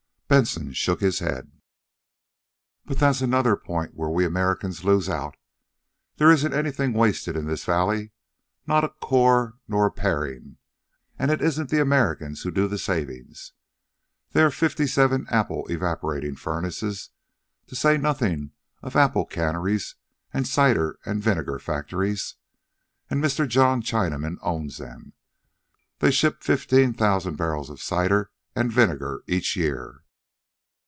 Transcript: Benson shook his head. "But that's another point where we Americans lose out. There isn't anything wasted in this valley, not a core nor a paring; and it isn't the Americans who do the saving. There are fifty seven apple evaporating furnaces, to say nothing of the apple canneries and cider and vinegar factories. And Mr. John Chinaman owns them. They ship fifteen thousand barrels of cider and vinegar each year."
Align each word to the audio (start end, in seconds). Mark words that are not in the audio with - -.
Benson 0.33 0.71
shook 0.71 1.01
his 1.01 1.19
head. 1.19 1.51
"But 2.85 2.99
that's 2.99 3.19
another 3.19 3.57
point 3.57 3.95
where 3.95 4.09
we 4.09 4.23
Americans 4.23 4.85
lose 4.85 5.09
out. 5.09 5.35
There 6.15 6.31
isn't 6.31 6.53
anything 6.53 6.93
wasted 6.93 7.35
in 7.35 7.47
this 7.47 7.65
valley, 7.65 8.13
not 8.65 8.85
a 8.85 8.89
core 9.01 9.55
nor 9.67 9.87
a 9.87 9.91
paring; 9.91 10.55
and 11.19 11.31
it 11.31 11.41
isn't 11.41 11.69
the 11.69 11.81
Americans 11.81 12.43
who 12.43 12.49
do 12.49 12.69
the 12.69 12.77
saving. 12.77 13.33
There 14.31 14.47
are 14.47 14.51
fifty 14.51 14.87
seven 14.87 15.27
apple 15.29 15.67
evaporating 15.67 16.37
furnaces, 16.37 17.09
to 17.67 17.75
say 17.75 17.97
nothing 17.97 18.51
of 18.81 18.93
the 18.93 18.99
apple 18.99 19.25
canneries 19.25 19.95
and 20.33 20.47
cider 20.47 20.97
and 21.05 21.21
vinegar 21.21 21.59
factories. 21.59 22.35
And 23.09 23.21
Mr. 23.21 23.45
John 23.45 23.81
Chinaman 23.81 24.37
owns 24.41 24.77
them. 24.77 25.11
They 25.99 26.09
ship 26.09 26.41
fifteen 26.41 26.93
thousand 26.93 27.35
barrels 27.35 27.69
of 27.69 27.81
cider 27.81 28.31
and 28.55 28.71
vinegar 28.71 29.23
each 29.27 29.57
year." 29.57 29.97